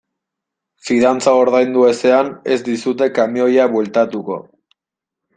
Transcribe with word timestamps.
Fidantza 0.85 1.33
ordaindu 1.41 1.83
ezean 1.89 2.31
ez 2.55 2.57
dizute 2.69 3.09
kamioia 3.19 3.67
bueltatuko. 3.75 4.39